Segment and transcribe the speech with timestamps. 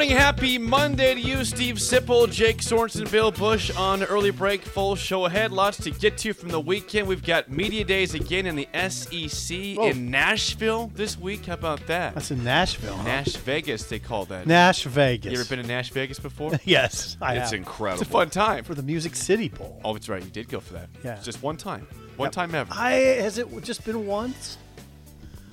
[0.00, 4.62] Morning, happy Monday to you, Steve Sipple, Jake Sorensen, Bill Bush on early break.
[4.62, 5.52] Full show ahead.
[5.52, 7.06] Lots to get to from the weekend.
[7.06, 11.44] We've got media days again in the SEC in Nashville this week.
[11.44, 12.14] How about that?
[12.14, 12.94] That's in Nashville.
[12.94, 13.02] Huh?
[13.02, 14.46] Nash Vegas, they call that.
[14.46, 15.34] Nash Vegas.
[15.34, 16.52] You ever been to Nash Vegas before?
[16.64, 17.58] yes, I It's have.
[17.58, 18.00] incredible.
[18.00, 18.64] It's a fun time.
[18.64, 19.82] for the Music City Bowl.
[19.84, 20.24] Oh, that's right.
[20.24, 20.88] You did go for that.
[21.04, 21.16] Yeah.
[21.16, 21.86] It's just one time.
[22.16, 22.72] One time ever.
[22.72, 24.56] I has it just been once?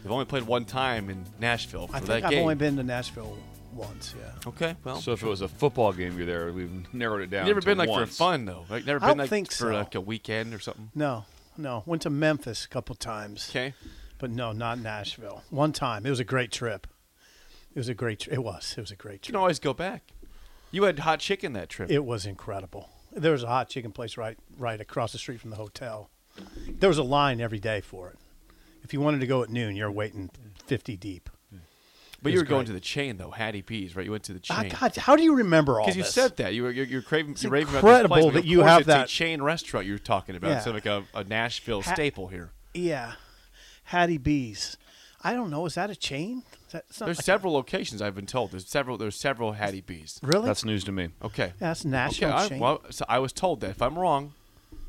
[0.04, 2.44] They've only played one time in Nashville for I that think I've game.
[2.44, 3.38] only been to Nashville
[3.78, 4.16] once.
[4.18, 4.32] Yeah.
[4.50, 5.00] okay, well.
[5.02, 6.52] So if it was a football game, you're there.
[6.52, 7.46] We've narrowed it down.
[7.48, 8.10] You've never to been like once.
[8.10, 8.66] for fun though.
[8.70, 9.68] Like never I been don't like think for so.
[9.74, 10.92] like a weekend or something.
[10.96, 11.26] No,
[11.58, 11.84] no.
[11.86, 13.48] Went to Memphis a couple times.
[13.50, 13.74] Okay.
[14.20, 15.44] But no, not Nashville.
[15.50, 16.06] One time.
[16.06, 16.88] It was a great trip.
[17.74, 18.22] It was a great.
[18.22, 18.74] Tri- it was.
[18.78, 19.28] It was a great trip.
[19.30, 20.12] You can always go back.
[20.72, 21.90] You had hot chicken that trip.
[21.92, 22.90] It was incredible.
[23.12, 26.10] There was a hot chicken place right right across the street from the hotel.
[26.68, 28.18] There was a line every day for it.
[28.84, 30.30] If you wanted to go at noon, you're waiting
[30.66, 31.30] 50 deep.
[32.22, 32.68] But you was were going great.
[32.68, 34.06] to the chain though, Hattie B's, right?
[34.06, 34.72] You went to the Ah, chain.
[34.80, 36.14] God, how do you remember all Because you this?
[36.14, 38.34] said that you were you're, you're craving, It's you're raving about this incredible place, but
[38.34, 40.50] that you have it's that- a chain restaurant you're talking about.
[40.50, 40.58] Yeah.
[40.58, 42.52] It's like a, a Nashville Ha- staple here.
[42.74, 43.14] Yeah,
[43.86, 44.78] Hattie B's.
[45.24, 45.66] I don't know.
[45.66, 46.44] Is that a chain?
[46.72, 48.52] That, There's like a- several locations I've been told.
[48.52, 48.98] There's several.
[48.98, 50.20] There's several Hattie B's.
[50.22, 50.46] really?
[50.46, 51.10] That's news to me.
[51.24, 51.48] Okay.
[51.48, 51.90] yeah, that's Okay.
[51.90, 52.60] national I, chain.
[52.60, 53.72] well, so I was told that.
[53.72, 54.34] If I'm wrong,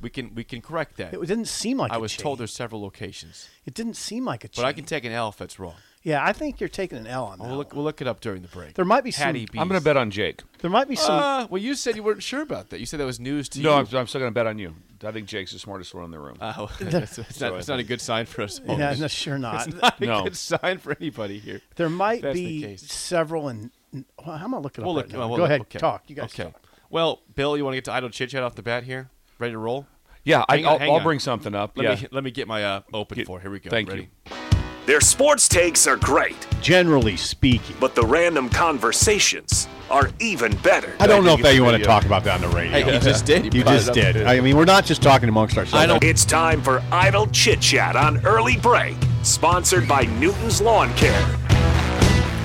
[0.00, 1.14] we can we can correct that.
[1.14, 2.22] it didn't seem like I a was chain.
[2.22, 4.62] told there's several locations, It didn't seem like a chain.
[4.62, 5.74] but I can take an L if that's wrong.
[6.02, 7.44] Yeah, I think you're taking an L on that.
[7.48, 8.74] We'll look, we'll look it up during the break.
[8.74, 9.60] There might be some- Hattie B's.
[9.60, 10.40] I'm going to bet on Jake.
[10.60, 11.18] there might be some.
[11.18, 12.80] Uh, well, you said you weren't sure about that.
[12.80, 13.76] You said that was news to No, you.
[13.76, 14.74] I'm, I'm still going to bet on you.
[15.04, 16.38] I think Jake's the smartest one in the room.
[16.40, 18.60] Oh, that's, it's, not, it's not a good sign for us.
[18.66, 19.66] yeah, no, sure not.
[19.68, 21.60] It's not a good sign for anybody here.
[21.76, 22.90] there might That's the be case.
[22.92, 24.04] several, and well,
[24.36, 25.12] I'm gonna look it up We'll right look.
[25.12, 25.18] now.
[25.20, 25.78] well, we'll Go look- ahead, okay.
[25.78, 26.04] talk.
[26.08, 26.44] You guys okay.
[26.50, 26.62] talk.
[26.90, 29.10] Well, Bill, you want to get to idle chit chat off the bat here?
[29.38, 29.86] Ready to roll?
[30.24, 31.02] yeah, I, Hang on, I'll, I'll on.
[31.02, 31.76] bring something up.
[31.76, 32.02] Let yeah.
[32.02, 33.40] me let me get my uh, open Get- for.
[33.40, 33.70] Here we go.
[33.70, 34.10] thank Ready?
[34.26, 34.47] you.
[34.88, 37.76] Their sports takes are great, generally speaking.
[37.78, 40.94] but the random conversations are even better.
[40.98, 42.72] I don't know if it's that you want to talk about that on the radio.
[42.72, 43.52] Hey, you just did.
[43.52, 44.14] You brought just it up.
[44.14, 44.26] did.
[44.26, 45.74] I mean, we're not just talking amongst ourselves.
[45.74, 50.90] I don't- It's time for Idle Chit Chat on Early Break, sponsored by Newton's Lawn
[50.94, 51.20] Care.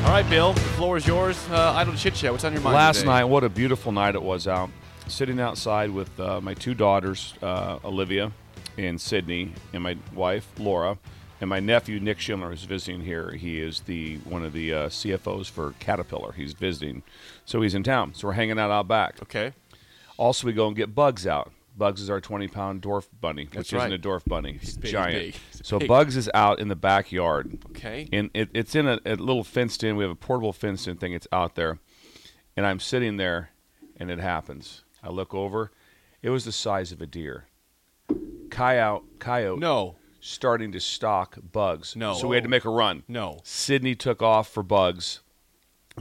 [0.03, 0.51] All right, Bill.
[0.51, 1.37] The floor is yours.
[1.49, 2.33] Uh, idle chit chat.
[2.33, 3.07] What's on your mind Last today?
[3.07, 4.69] night, what a beautiful night it was out.
[5.07, 8.33] Sitting outside with uh, my two daughters, uh, Olivia
[8.77, 10.97] and Sydney, and my wife, Laura,
[11.43, 13.31] and my nephew, Nick Schindler, is visiting here.
[13.31, 16.31] He is the one of the uh, CFOs for Caterpillar.
[16.31, 17.03] He's visiting.
[17.43, 18.13] So he's in town.
[18.13, 19.21] So we're hanging out out back.
[19.21, 19.51] Okay.
[20.15, 21.51] Also, we go and get bugs out.
[21.75, 23.91] Bugs is our 20 pound dwarf bunny, which right.
[23.91, 24.53] isn't a dwarf bunny.
[24.53, 25.19] He's big, giant.
[25.19, 25.35] big.
[25.51, 25.79] He's So.
[25.79, 27.59] Bugs is out in the backyard.
[27.71, 28.07] Okay.
[28.13, 29.97] And it, it's in a, a little fenced in.
[29.97, 31.11] We have a portable fenced in thing.
[31.11, 31.77] It's out there.
[32.55, 33.49] And I'm sitting there,
[33.97, 34.85] and it happens.
[35.03, 35.71] I look over.
[36.21, 37.47] It was the size of a deer.
[38.49, 39.95] Coyote, coyote No.
[40.23, 41.95] Starting to stock bugs.
[41.95, 42.13] No.
[42.13, 43.03] So we had to make a run.
[43.07, 43.39] No.
[43.43, 45.19] Sydney took off for bugs.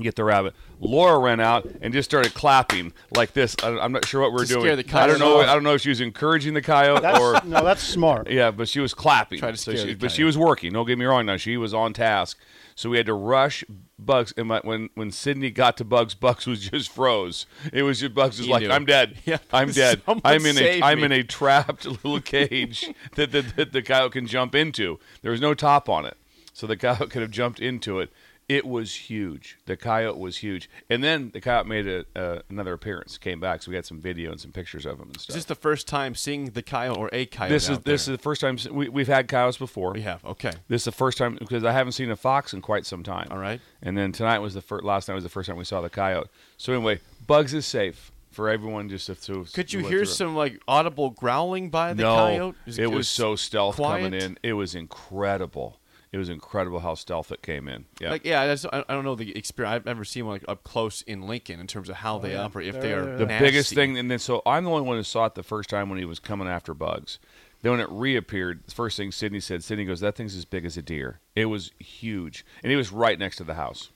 [0.01, 0.55] Get the rabbit.
[0.81, 3.55] Laura ran out and just started clapping like this.
[3.63, 4.63] I, I'm not sure what we we're To doing.
[4.65, 5.41] scare the I don't know.
[5.41, 8.31] I don't know if she was encouraging the coyote That's, or no, that's smart.
[8.31, 9.39] yeah, but she was clapping.
[9.39, 10.73] Try to So she- the but she was working.
[10.73, 11.27] Don't get me wrong.
[11.27, 12.39] Now she was on task.
[12.75, 13.65] So we had to rush
[13.99, 14.33] Bugs.
[14.39, 17.45] And my, when when Sydney got to Bugs, Bugs was just froze.
[17.71, 18.71] It was just Bugs was He like, knew.
[18.71, 19.19] "I'm dead.
[19.27, 19.39] Yeah.
[19.53, 20.01] I'm dead.
[20.07, 23.83] Someone I'm in a save I'm in a trapped little cage that, that, that the
[23.83, 24.99] coyote can jump into.
[25.21, 26.17] There was no top on it,
[26.55, 28.11] so the coyote could have jumped into it.
[28.49, 29.59] It was huge.
[29.67, 33.17] The coyote was huge, and then the coyote made a, uh, another appearance.
[33.17, 35.45] Came back, so we had some video and some pictures of him and Is this
[35.45, 37.53] the first time seeing the coyote or a coyote?
[37.53, 37.95] This is this there?
[38.15, 39.93] is the first time we, we've had coyotes before.
[39.93, 40.25] we have.
[40.25, 40.53] Okay.
[40.69, 43.29] This is the first time because I haven't seen a fox in quite some time.
[43.31, 43.61] All right.
[43.83, 44.85] And then tonight was the first.
[44.85, 46.29] Last night was the first time we saw the coyote.
[46.57, 48.89] So anyway, Bugs is safe for everyone.
[48.89, 52.57] Just to, to Could you hear some like audible growling by the no, coyote?
[52.67, 54.39] it was so stealth coming in.
[54.43, 55.79] It was incredible.
[56.13, 57.87] It was incredible how stealth it came in.
[57.99, 58.11] Yeah.
[58.11, 59.75] Like yeah, that's, I I don't know the experience.
[59.75, 62.69] I've never seen one like up close in Lincoln in terms of how they operate.
[62.69, 63.47] If they are the nasty.
[63.47, 65.89] biggest thing, and then so I'm the only one who saw it the first time
[65.89, 67.19] when he was coming after bugs.
[67.63, 70.67] Then when it reappeared, the first thing Sydney said, Sydney goes, "That thing's as big
[70.67, 71.21] as a deer.
[71.35, 73.91] It was huge, and he was right next to the house."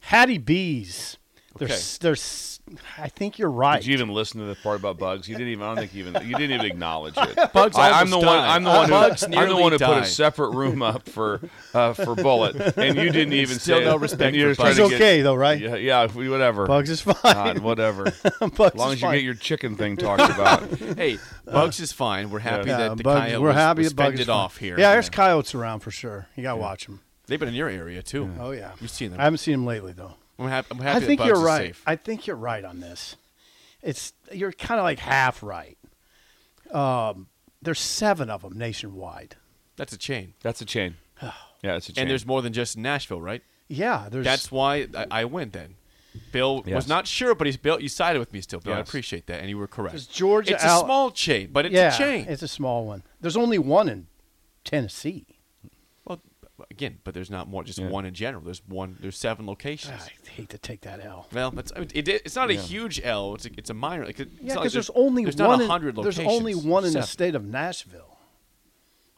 [0.00, 1.18] Hattie B's.
[1.56, 1.66] Okay.
[1.66, 2.48] There's, there's.
[2.96, 3.80] I think you're right.
[3.80, 5.28] Did you even listen to the part about bugs?
[5.28, 5.64] You didn't even.
[5.64, 6.26] I don't think you even.
[6.26, 7.36] You didn't even acknowledge it.
[7.52, 8.38] Bugs I, I'm the almost one.
[8.38, 8.90] I'm the one who.
[8.92, 11.40] Bugs I'm the one who put a separate room up for
[11.74, 14.00] uh, for Bullet, and you didn't even Still say no it.
[14.00, 15.60] respect And you're for just He's okay get- though, right?
[15.60, 16.66] Yeah, yeah, whatever.
[16.66, 17.16] Bugs is fine.
[17.22, 18.06] God, whatever.
[18.24, 19.14] As Bugs long is as you fine.
[19.16, 20.62] get your chicken thing talked about.
[20.96, 22.30] Hey, Bugs is fine.
[22.30, 24.26] We're happy Yeah, that the Bugs- coyote we're was, happy was that Bugs fended is
[24.28, 24.36] fine.
[24.36, 24.78] off here.
[24.78, 26.28] Yeah, there's coyotes around for sure.
[26.36, 27.00] You gotta watch them.
[27.26, 28.30] They've been in your area too.
[28.38, 29.20] Oh yeah, You've seen them.
[29.20, 30.14] I haven't seen them lately though.
[30.42, 30.68] I'm happy.
[30.72, 31.68] I'm I think that you're right.
[31.68, 31.82] safe.
[31.86, 33.16] I think you're right on this.
[33.82, 35.76] It's you're kind of like half right.
[36.72, 37.28] Um,
[37.60, 39.36] there's seven of them nationwide.
[39.76, 40.34] That's a chain.
[40.42, 40.96] That's a chain.
[41.64, 42.02] Yeah, it's a chain.
[42.02, 43.40] And there's more than just Nashville, right?
[43.68, 44.24] Yeah, there's.
[44.24, 45.76] That's why I, I went then.
[46.32, 46.74] Bill Yes.
[46.74, 47.80] was not sure, but he's Bill.
[47.80, 48.74] You sided with me still, Bill.
[48.74, 49.92] I appreciate that, and you were correct.
[49.92, 52.26] There's Georgia It's Al- a small chain, but it's yeah, a chain.
[52.28, 53.04] It's a small one.
[53.20, 54.08] There's only one in
[54.64, 55.31] Tennessee.
[56.62, 57.64] Well, again, but there's not more.
[57.64, 57.88] Just Yeah.
[57.88, 58.42] one in general.
[58.44, 58.96] There's one.
[59.00, 59.94] There's seven locations.
[60.00, 61.26] Ah, I hate to take that L.
[61.32, 63.34] Well, that's, I mean, it, it's not a huge L.
[63.34, 64.06] It's a, it's a minor.
[64.06, 65.48] Like, it's Yeah, not like because there's only there's one.
[65.48, 68.18] Not in- a hundred there's only one in the state of Nashville.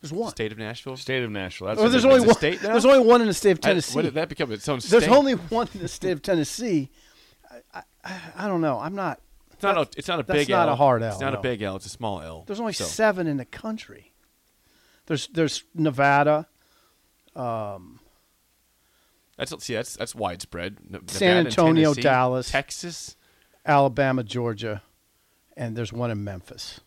[0.01, 0.31] There's one.
[0.31, 0.97] State of Nashville.
[0.99, 1.69] State of Nashville.
[1.69, 2.37] That's Oh, there's big- only It's a one.
[2.37, 2.73] state now?
[2.73, 3.95] There's only one in the state of I- Tennessee.
[3.97, 4.53] What did that become?
[4.53, 4.91] Its own state.
[4.91, 6.91] There's only one in the state of Tennessee.
[7.75, 8.79] I, I, I don't know.
[8.79, 9.21] I'm not.
[9.53, 9.99] It's not a.
[9.99, 10.75] It's not a that's big not L.
[10.75, 11.13] a hard L.
[11.13, 11.77] It's L, not a big L.
[11.77, 12.45] It's a small L.
[12.47, 14.13] There's only So, seven in the country.
[15.07, 16.49] There's there's Nevada,
[17.37, 18.01] Um,
[19.37, 19.75] that's see.
[19.75, 20.79] That's that's widespread.
[20.89, 22.51] Ne- San Antonio, Dallas.
[22.51, 23.17] Texas.
[23.67, 24.83] Alabama, Georgia,
[25.57, 26.81] and there's one in Memphis.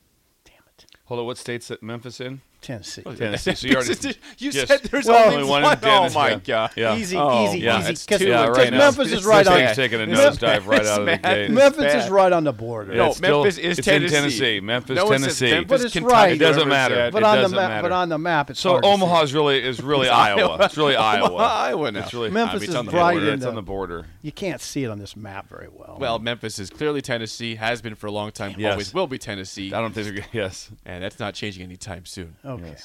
[0.45, 2.41] Damn it, Hold on, what state's that Memphis in?
[2.61, 3.03] Tennessee.
[3.05, 3.53] Oh, Tennessee.
[3.55, 3.93] So you already-
[4.39, 4.67] you Yes.
[4.67, 5.77] said there's Well, only, only one one.
[5.77, 6.39] in Oh my yeah.
[6.43, 6.71] god.
[6.75, 6.95] Yeah.
[6.97, 7.91] Easy, Oh, easy, yeah, easy.
[7.91, 8.77] it's Because Yeah, right now.
[8.79, 9.75] Memphis is right on.
[9.75, 11.51] taking a This nosedive right out of the gate.
[11.51, 12.95] Memphis is right on the border.
[12.95, 14.15] No, It's still- Memphis is it's in Tennessee.
[14.15, 14.59] Tennessee.
[14.59, 15.51] Memphis, no Tennessee.
[15.51, 16.31] Memphis, But it's Kentucky, right.
[16.33, 17.09] It doesn't matter.
[17.11, 17.81] but it on the doesn't map, matter.
[17.83, 18.93] but on the map, it's So hard to see.
[18.93, 20.57] Omaha's really is really Iowa.
[20.61, 21.35] It's really Iowa.
[21.37, 21.99] Iowa now.
[21.99, 23.33] It's really Memphis I mean, it's is right border.
[23.33, 24.05] It's on the border.
[24.23, 25.97] You can't see it on this map very well.
[25.99, 27.55] Well, Memphis is clearly Tennessee.
[27.55, 28.55] Has been for a long time.
[28.65, 29.73] Always will be Tennessee.
[29.73, 30.69] I don't think yes.
[30.85, 32.35] and that's not changing anytime soon.
[32.47, 32.75] Okay.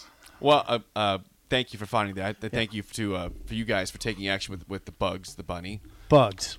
[0.40, 1.18] Well, uh, uh,
[1.50, 2.36] thank you for finding that.
[2.42, 5.34] Uh, Thank you to uh, for you guys for taking action with with the bugs,
[5.36, 6.58] the bunny, Bugs.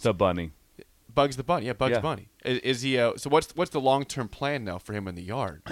[0.00, 0.50] The bunny.
[1.12, 1.66] bugs, the bunny.
[1.66, 2.00] Yeah, bugs Yeah.
[2.00, 2.28] bunny.
[2.44, 2.98] Is, is he?
[2.98, 5.62] Uh, so what's what's the long term plan now for him in the yard?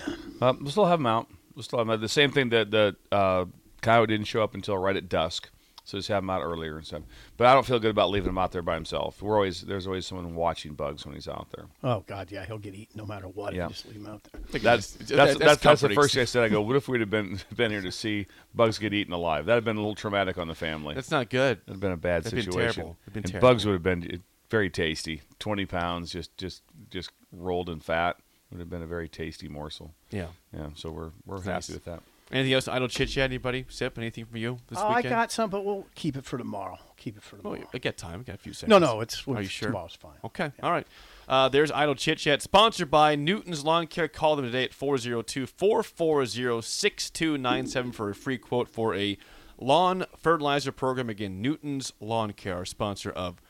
[0.40, 1.28] Uh, we'll still have him out.
[1.54, 2.00] We'll still have 'em out.
[2.00, 3.44] The same thing that the uh,
[3.82, 5.50] coyote didn't show up until right at dusk,
[5.84, 7.02] so just have him out earlier and stuff.
[7.36, 9.20] But I don't feel good about leaving him out there by himself.
[9.20, 11.66] We're always there's always someone watching bugs when he's out there.
[11.82, 13.54] Oh God, yeah, he'll get eaten no matter what.
[13.54, 13.64] Yeah.
[13.64, 14.60] if you just leave him out there.
[14.60, 16.44] That's that's That- that's, that's, the first thing I said.
[16.44, 19.46] I go, what if we'd have been been here to see bugs get eaten alive?
[19.46, 20.94] That'd have been a little traumatic on the family.
[20.94, 21.58] That's not good.
[21.60, 22.74] That'd have been a bad That'd been situation.
[22.74, 22.96] terrible.
[23.06, 23.48] That'd been and terrible.
[23.48, 25.22] bugs would have been very tasty.
[25.38, 28.16] Twenty pounds, just just just rolled in fat.
[28.50, 29.94] Would have been a very tasty morsel.
[30.10, 30.26] Yeah.
[30.54, 31.46] Yeah, so we're we're Nice.
[31.68, 32.02] happy with that.
[32.32, 32.66] Anything else?
[32.68, 33.24] Idle chit chat.
[33.24, 33.66] Anybody?
[33.68, 33.98] Sip.
[33.98, 36.78] Anything from you this Oh, I got some, but we'll keep it for tomorrow.
[36.96, 37.68] Keep it for Oh, tomorrow.
[37.74, 38.20] I get time.
[38.20, 38.70] I got a few seconds.
[38.70, 39.68] no, no, it's Are you sure?
[39.68, 40.12] tomorrow's fine.
[40.24, 40.50] Okay.
[40.62, 40.86] All right.
[41.28, 44.08] Uh, there's Idle Chit Chat, sponsored by Newton's Lawn Care.
[44.08, 49.16] Call them today at 402 440 6297 for a free quote for a
[49.58, 51.08] lawn fertilizer program.
[51.10, 53.40] Again, Newton's Lawn Care, our sponsor of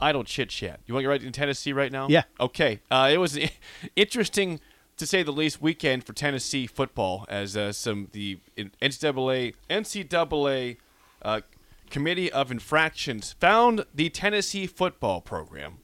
[0.00, 0.80] Idle Chit Chat.
[0.86, 2.06] You want to get right in Tennessee right now?
[2.08, 2.22] Yeah.
[2.40, 2.80] Okay.
[2.90, 3.48] Uh, it was an
[3.96, 4.60] interesting
[4.98, 10.76] to say the least, weekend for Tennessee football as uh, some the NCAA NCAA
[11.22, 11.40] uh,
[11.90, 15.78] Committee of Infractions found the Tennessee football program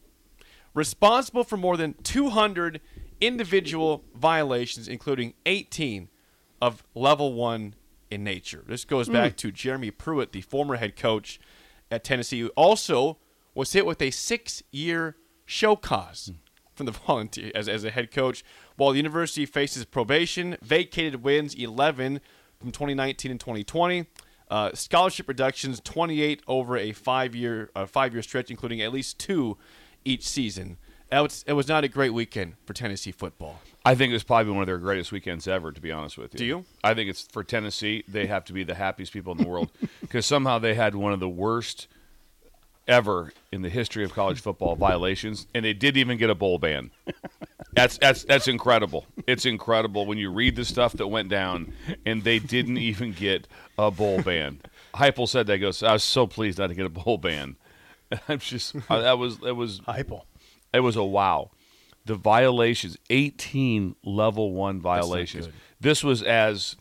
[0.74, 2.80] responsible for more than 200
[3.20, 6.08] individual violations, including 18
[6.60, 7.74] of level one
[8.10, 8.64] in nature.
[8.66, 11.40] This goes back to Jeremy Pruitt, the former head coach
[11.90, 13.18] at Tennessee, who also
[13.54, 15.16] was hit with a six-year
[15.46, 16.32] show cause
[16.74, 18.44] from the volunteer as, as a head coach,
[18.76, 22.20] while the university faces probation, vacated wins 11
[22.58, 24.06] from 2019 and 2020.
[24.50, 29.56] Uh, scholarship reductions 28 over a five-year uh, five-year stretch, including at least two
[30.04, 30.76] each season.
[31.10, 33.60] That was, it was not a great weekend for Tennessee football.
[33.84, 36.34] I think it was probably one of their greatest weekends ever, to be honest with
[36.34, 36.38] you.
[36.38, 36.64] Do you?
[36.82, 38.02] I think it's for Tennessee.
[38.08, 41.12] They have to be the happiest people in the world because somehow they had one
[41.12, 41.86] of the worst
[42.88, 46.58] ever in the history of college football violations, and they didn't even get a bowl
[46.58, 46.90] ban.
[47.74, 49.06] That's that's that's incredible.
[49.26, 51.72] It's incredible when you read the stuff that went down,
[52.06, 54.60] and they didn't even get a bowl ban.
[54.94, 55.54] Heupel said that.
[55.54, 57.56] He Goes, I was so pleased not to get a bowl ban.
[58.28, 60.22] I'm just uh, that was that was Heupel.
[60.72, 61.50] it was a wow.
[62.06, 65.48] The violations, 18 level one violations.
[65.80, 66.76] This was as,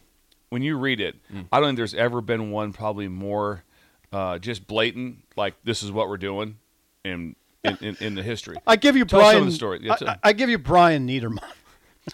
[0.50, 1.16] when you read it,
[1.50, 3.64] I don't think there's ever been one probably more
[4.12, 6.58] uh, just blatant, like this is what we're doing
[7.06, 8.58] in, in, in, in the history.
[8.68, 9.36] I give you Tell Brian.
[9.36, 9.80] some of the story.
[9.82, 11.40] Yeah, I, I- I give you Brian Niedermeyer.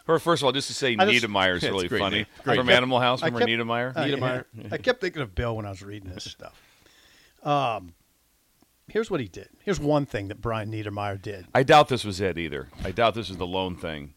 [0.08, 2.25] Or first of all, just to say I just- Niedermeyer is Yeah, really great funny.
[2.44, 2.75] Great From name.
[2.75, 3.96] Animal House, I remember kept- Niedermeyer?
[3.96, 4.46] Uh, Niedermeyer.
[4.53, 4.68] yeah.
[4.72, 6.62] I kept thinking of Bill when I was reading this stuff.
[7.44, 7.94] Um,
[8.88, 9.50] here's what he did.
[9.63, 11.48] Here's one thing that Brian Niedermeyer did.
[11.56, 12.68] I doubt this was it either.
[12.84, 14.13] I doubt this was the lone thing.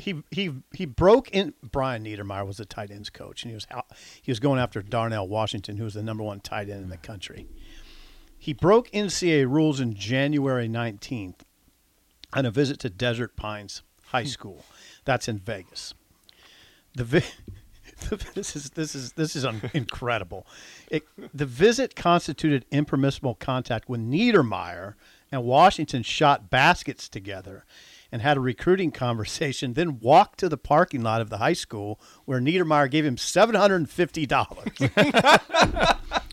[0.00, 1.54] He he he broke in.
[1.62, 3.86] Brian Niedermeyer was the tight ends coach, and he was out,
[4.22, 6.96] he was going after Darnell Washington, who was the number one tight end in the
[6.96, 7.46] country.
[8.38, 11.40] He broke NCAA rules in January 19th
[12.32, 14.28] on a visit to Desert Pines High hmm.
[14.28, 14.64] School.
[15.04, 15.94] That's in Vegas.
[16.96, 17.24] The vi-
[18.34, 20.46] this is this is this is un- incredible.
[20.90, 21.04] It,
[21.34, 24.94] the visit constituted impermissible contact when Niedermeyer
[25.30, 27.64] and Washington shot baskets together
[28.10, 29.74] and had a recruiting conversation.
[29.74, 33.54] Then walked to the parking lot of the high school where Niedermeyer gave him seven
[33.54, 34.68] hundred and fifty dollars.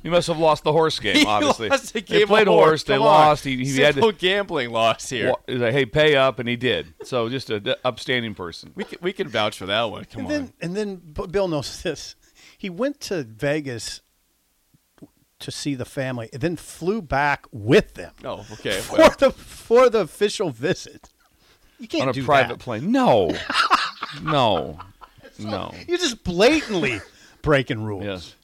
[0.05, 1.67] He must have lost the horse game, obviously.
[1.67, 3.00] the they played of horse, they on.
[3.00, 3.44] lost.
[3.44, 5.29] He, he had to, gambling loss here.
[5.32, 6.94] Wa- like, hey, pay up, and he did.
[7.03, 8.72] So just a d- upstanding person.
[8.75, 10.05] We can, we can vouch for that one.
[10.05, 10.32] Come and on.
[10.32, 12.15] then and then Bill knows this.
[12.55, 14.01] He went to Vegas
[15.39, 18.79] to see the family, and then flew back with them oh, okay.
[18.82, 21.10] for Well, the for the official visit.
[21.79, 22.63] You can't On a do private that.
[22.63, 22.91] plane.
[22.91, 23.32] No.
[24.22, 24.79] no.
[25.39, 25.74] No.
[25.88, 27.01] You're just blatantly
[27.41, 28.03] breaking rules.
[28.05, 28.36] Yes.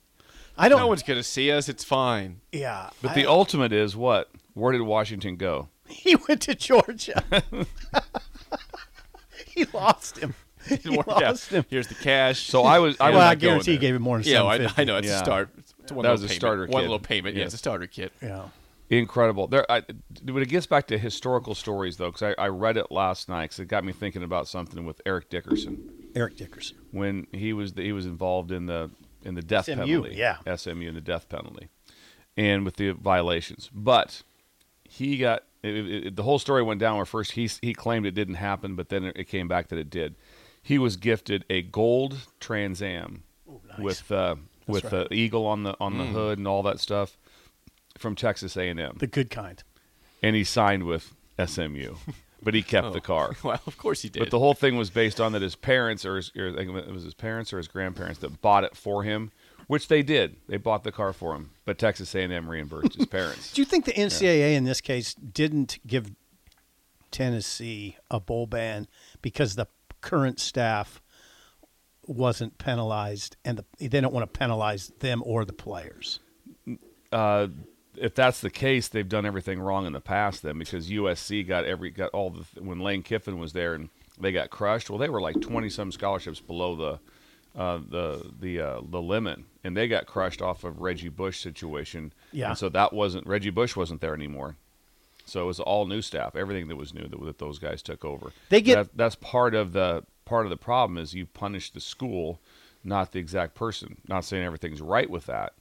[0.58, 0.80] I don't.
[0.80, 1.70] no one's going to see us.
[1.70, 2.42] It's fine.
[2.52, 4.30] yeah, But I- the ultimate is what?
[4.54, 5.70] Where did Washington go?
[5.88, 7.24] he went to Georgia.
[9.48, 10.36] he lost him.
[10.68, 11.66] He Didn't lost him.
[11.70, 12.42] Here's the cash.
[12.48, 12.96] So I was.
[13.00, 14.98] I well, was I guarantee he gave him more than yeah, I, I know.
[14.98, 15.16] It's Yeah.
[15.16, 15.50] a start.
[15.58, 16.40] It's one That little was a payment.
[16.40, 16.82] starter One kit.
[16.82, 17.36] little payment.
[17.36, 17.48] Yeah, Yes.
[17.48, 18.12] it's a starter kit.
[18.22, 18.44] Yeah.
[18.92, 19.48] Incredible.
[19.48, 19.84] There, I,
[20.26, 23.44] when it gets back to historical stories, though, because I, I read it last night,
[23.44, 26.78] because it got me thinking about something with Eric Dickerson Eric Dickerson.
[26.92, 28.92] when he was he was involved in the
[29.24, 30.16] in the death SMU, penalty.
[30.16, 30.56] yeah.
[30.56, 31.70] SMU and the death penalty,
[32.36, 33.70] and with the violations.
[33.74, 34.24] But
[34.84, 38.12] he got it, it, the whole story went down where first he he claimed it
[38.12, 40.16] didn't happen, but then it came back that it did.
[40.62, 43.24] He was gifted a gold Trans Am
[43.80, 44.36] with uh,
[44.68, 45.08] with right.
[45.08, 47.18] the eagle on the on the hood and all that stuff
[48.02, 49.64] from Texas A and M, The good kind.
[50.22, 51.96] and he signed with SMU,
[52.44, 53.32] but he kept the car.
[53.44, 54.20] Well, of course he did.
[54.20, 56.76] But the whole thing was based on that his parents, or, his, or I think
[56.76, 59.32] it was his parents or his grandparents, that bought it for him,
[59.68, 60.36] which they did.
[60.48, 63.54] They bought the car for him, but Texas A&M reimbursed his parents.
[63.54, 66.12] Do you think the NCAA in this case didn't give
[67.12, 68.88] Tennessee a bowl ban
[69.22, 69.68] because the
[70.02, 71.02] current staff
[72.08, 76.20] wasn't penalized and the, they don't want to penalize them or the players?
[77.12, 77.48] uh,
[77.96, 80.44] if that's the case, they've done everything wrong in the past.
[80.44, 84.32] Then because USC got every got all the when Lane Kiffin was there and they
[84.32, 84.90] got crushed.
[84.90, 89.40] Well, they were like twenty some scholarships below the uh, the the uh, the limit,
[89.64, 92.14] and they got crushed off of Reggie Bush situation.
[92.32, 92.50] Yeah.
[92.50, 94.56] And so that wasn't Reggie Bush wasn't there anymore.
[95.26, 96.36] So it was all new staff.
[96.36, 98.32] Everything that was new that, that those guys took over.
[98.50, 101.80] They get- that, that's part of the part of the problem is you punish the
[101.82, 102.40] school,
[102.84, 103.98] not the exact person.
[104.08, 105.54] Not saying everything's right with that,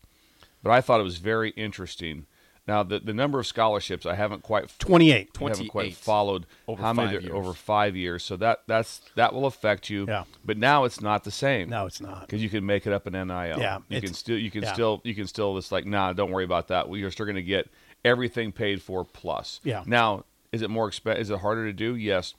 [0.63, 2.27] but I thought it was very interesting.
[2.67, 5.31] Now the the number of scholarships I haven't quite 28.
[5.41, 7.35] I haven't quite followed over how many five years.
[7.35, 8.23] over five years.
[8.23, 10.05] So that that's that will affect you.
[10.07, 10.25] Yeah.
[10.45, 11.69] But now it's not the same.
[11.69, 12.21] No, it's not.
[12.21, 13.59] because you can make it up in NIL.
[13.59, 14.73] Yeah, you can still you can yeah.
[14.73, 16.89] still you can still just like nah, don't worry about that.
[16.89, 17.69] Well, you're still going to get
[18.05, 19.61] everything paid for plus.
[19.65, 19.83] Yeah.
[19.87, 21.97] Now is it more exp- Is it harder to do?
[21.97, 22.35] Yes.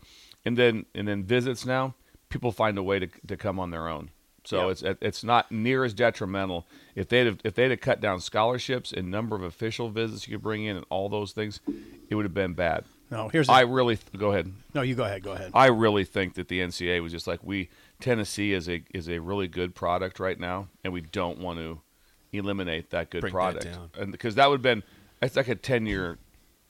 [0.46, 1.96] And then and then visits now.
[2.30, 4.12] people find a way to to come on their own.
[4.44, 4.72] So Yeah.
[4.72, 8.92] it's it's not near as detrimental if they'd have, if they'd have cut down scholarships
[8.92, 11.60] and number of official visits you could bring in and all those things,
[12.10, 12.86] it would have been bad.
[13.12, 14.52] No, here's I really go ahead.
[14.74, 14.82] no.
[14.82, 15.22] You go ahead.
[15.22, 15.52] Go ahead.
[15.54, 17.70] I really think that the NCAA was just like we
[18.00, 21.82] Tennessee is a is a really good product right now, and we don't want to
[22.32, 23.90] eliminate that good Bring that product, down.
[24.00, 24.84] and because that would have been
[25.22, 26.18] it's like a ten year.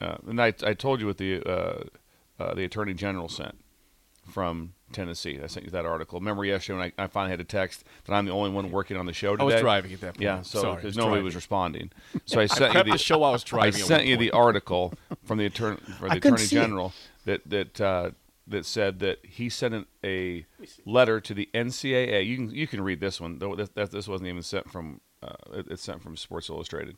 [0.01, 1.83] Uh, and I, I told you what the uh,
[2.39, 3.55] uh, the attorney general sent
[4.29, 5.39] from Tennessee.
[5.43, 6.19] I sent you that article.
[6.19, 8.98] Remember yesterday when I, I finally had a text that I'm the only one working
[8.98, 9.43] on the show today.
[9.43, 10.21] I was driving at that point.
[10.21, 11.25] Yeah, so because nobody driving.
[11.25, 11.91] was responding,
[12.25, 14.93] so I sent you the the show I was driving I sent you the article
[15.24, 16.60] from the attorney for the attorney see it.
[16.60, 16.93] general
[17.25, 18.12] that that uh,
[18.48, 20.45] that said that he sent an, a
[20.86, 22.25] letter to the NCAA.
[22.25, 23.39] You can you can read this one.
[23.39, 26.98] Though this, that, this wasn't even sent from uh, it, it's sent from Sports Illustrated.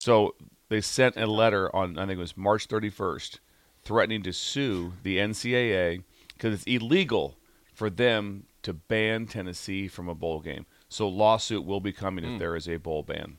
[0.00, 0.34] So
[0.70, 3.38] they sent a letter on I think it was March 31st,
[3.84, 7.36] threatening to sue the NCAA because it's illegal
[7.74, 10.66] for them to ban Tennessee from a bowl game.
[10.88, 13.36] So lawsuit will be coming if there is a bowl ban.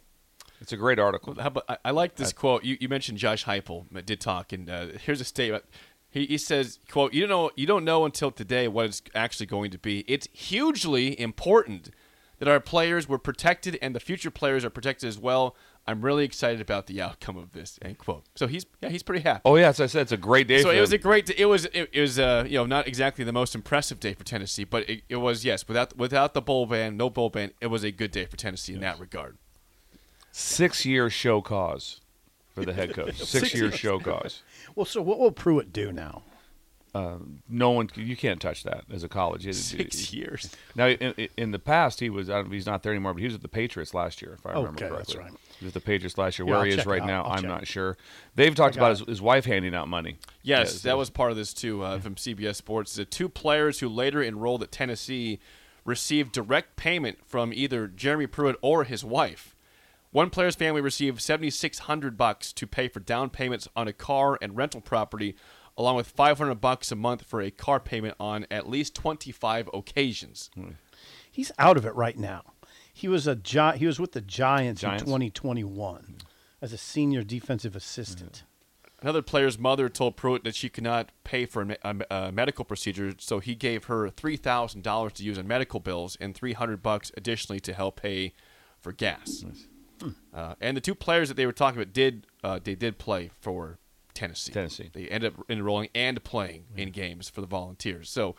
[0.62, 1.34] It's a great article.
[1.40, 2.64] How about, I, I like this quote.
[2.64, 5.66] You, you mentioned Josh Heupel did talk, and uh, here's a statement.
[6.12, 9.48] He, he says, "quote You don't know you don't know until today what it's actually
[9.48, 10.06] going to be.
[10.08, 11.90] It's hugely important
[12.38, 15.56] that our players were protected and the future players are protected as well.
[15.88, 18.24] I'm really excited about the outcome of this." End quote.
[18.36, 19.42] So he's yeah he's pretty happy.
[19.46, 20.62] Oh yeah, as I said, it's a great day.
[20.62, 21.02] So for it was a them.
[21.02, 21.30] great.
[21.30, 24.24] It was it, it was uh you know not exactly the most impressive day for
[24.24, 27.68] Tennessee, but it, it was yes without without the bowl ban, no bowl ban, it
[27.68, 29.38] was a good day for Tennessee in that regard.
[30.32, 32.02] six year show cause
[32.54, 33.16] for the head coach.
[33.24, 34.44] Six, year show cause.
[34.76, 36.24] Well, so what will Pruitt do now?
[36.94, 39.48] No one, you can't touch that as a college.
[39.48, 40.52] It- Six it- years.
[40.76, 42.30] Now, in, in the past, he was.
[42.30, 44.52] I he's not there anymore, but he was at the Patriots last year, if I
[44.54, 45.32] remember Okay, that's correctly.
[45.32, 45.40] right.
[45.60, 46.46] He was at the Patriots last year.
[46.48, 47.98] Yeah, Where I'll he is right now, I'm check not sure.
[48.36, 50.18] They've talked about his, his wife handing out money.
[50.44, 52.96] Yes, Yes, that was part of this too uh, from CBS Sports.
[52.96, 55.40] The two players who later enrolled at Tennessee
[55.86, 59.56] received direct payment from either Jeremy Pruitt or his wife.
[60.12, 64.58] One player's family received 7600 bucks to pay for down payments on a car and
[64.58, 65.36] rental property,
[65.78, 70.50] along with 500 bucks a month for a car payment on at least 25 occasions.
[71.32, 72.44] He's out of it right now.
[72.94, 75.04] He was a gi- he was with the Giants, Giants?
[75.04, 76.18] in 2021
[76.62, 78.44] as a senior defensive assistant.
[79.02, 81.96] Another player's mother told Pruitt that she could not pay for a, a
[82.28, 86.18] a medical procedure, so he gave her three thousand dollars to use on medical bills
[86.22, 88.34] and three hundred bucks additionally to help pay
[88.80, 89.44] for gas.
[90.34, 93.32] Uh, and the two players that they were talking about did uh, they did play
[93.40, 93.80] for
[94.22, 94.52] Tennessee.
[94.52, 94.90] Tennessee.
[94.94, 98.10] They ended up enrolling and playing in games for the Volunteers.
[98.10, 98.36] So,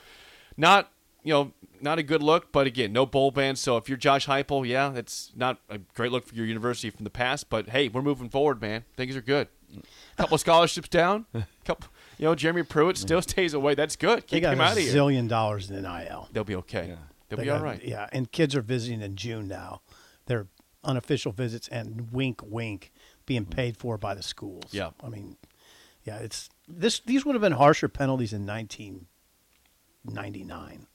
[0.57, 0.93] not
[1.25, 3.57] you know not a good look, but again, no bowl ban.
[3.57, 7.05] So if you're Josh Heupel, yeah, it's not a great look for your university from
[7.05, 7.51] the past.
[7.51, 8.85] But hey, we're moving forward, man.
[8.97, 9.49] Things are good.
[9.77, 9.83] A
[10.23, 11.27] couple scholarships down.
[11.65, 13.75] Couple You know, Jeremy Pruitt still stays away.
[13.75, 14.27] That's good.
[14.27, 14.95] Keep got him a out of here.
[14.95, 16.29] zillion dollars in NIL.
[16.33, 16.89] They'll be okay.
[16.89, 16.95] Yeah.
[17.29, 17.83] They'll They be all got- right.
[17.83, 19.81] Yeah, and kids are visiting in June now.
[20.27, 20.47] They're
[20.85, 22.93] unofficial visits and wink, wink,
[23.27, 23.51] being mm.
[23.51, 24.65] paid for by the schools.
[24.73, 24.91] Yeah.
[25.03, 25.37] I mean,
[26.05, 27.01] yeah, it's this.
[27.01, 28.45] These would have been harsher penalties in
[30.05, 30.87] 1999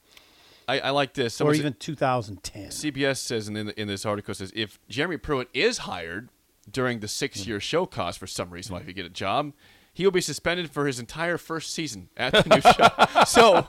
[0.70, 1.34] I, I like this.
[1.36, 2.68] or Someone said- even 2010.
[2.68, 6.28] CBS says in, in, in this article says if Jeremy Pruitt is hired
[6.70, 9.54] during the six-year show cause for some reason, like if he get a job,
[9.94, 12.88] he will be suspended for his entire first season at the new show.
[13.26, 13.66] So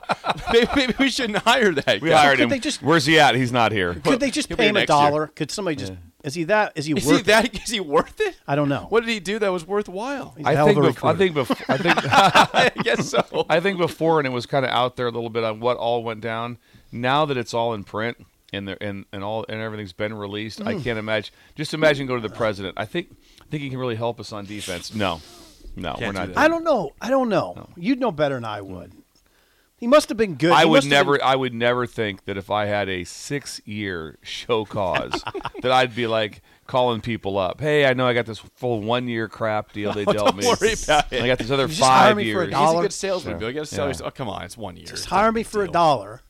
[0.52, 2.20] maybe, maybe we shouldn't hire that We guy.
[2.22, 2.48] hired could him.
[2.50, 3.34] they just- Where's he at?
[3.34, 3.94] He's not here.
[3.94, 4.98] Could they just he'll pay him a next year.
[4.98, 5.26] dollar?
[5.28, 5.92] Could somebody just?
[6.22, 6.72] Is he that?
[6.74, 7.26] Is he Is worth he it?
[7.26, 7.62] that?
[7.64, 8.38] Is he worth it?
[8.46, 8.86] I don't know.
[8.90, 10.34] What did he do that was worthwhile?
[10.36, 11.56] He's a I think, of bef- I think before.
[11.68, 13.46] I think I guess so.
[13.48, 15.76] I think before, and it was kind of out there a little bit on what
[15.78, 16.58] all went down.
[16.92, 18.18] Now that it's all in print
[18.52, 20.82] and there and, and all and everything's been released, I Hmm.
[20.82, 21.32] can't imagine.
[21.54, 22.74] Just imagine go to the president.
[22.76, 24.94] I think I think he can really help us on defense.
[24.94, 25.20] No,
[25.76, 26.26] no, Can't we're not.
[26.28, 26.34] that.
[26.34, 26.44] there.
[26.44, 26.90] I don't know.
[27.00, 27.68] I don't know.
[27.76, 28.92] You'd know better than I would.
[29.80, 30.52] He must have been good.
[30.52, 31.12] I He would never.
[31.18, 35.24] been- I would never think that if I had a six-year show cause,
[35.62, 37.60] that I'd be like calling people up.
[37.60, 40.46] Hey, I know I got this full one-year crap deal they dealt me.
[40.46, 41.22] worry about it.
[41.22, 42.72] I got this other You just hire five me for a dollar.
[42.72, 43.38] He's a good salesman.
[43.38, 43.48] Bill.
[43.48, 43.94] You got to sell Yeah.
[44.04, 44.84] Oh, come on, it's one year.
[44.86, 45.72] Just It's hire me big for a deal.
[45.72, 46.20] dollar,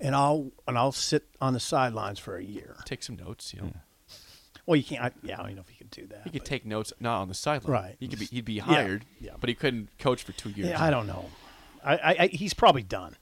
[0.00, 2.76] and I'll and I'll sit on the sidelines for a year.
[2.84, 3.54] Take some notes.
[3.54, 3.72] You know,
[4.66, 5.02] Well, you can't.
[5.04, 6.22] I, yeah, I don't know if you could do that.
[6.24, 7.72] he could but- take notes not on the sideline.
[7.72, 7.96] Right.
[8.00, 8.26] He could be.
[8.26, 9.04] He'd be hired.
[9.20, 9.32] yeah.
[9.40, 10.70] But he couldn't coach for two years.
[10.70, 11.26] Yeah, I don't know.
[11.86, 13.16] I, I, I he's probably done.